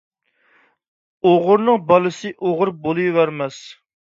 ئوغرىنىڭ 1.27 1.85
بالىسى 1.91 2.33
ئوغرى 2.39 2.77
بولۇۋەرمەس. 2.87 3.63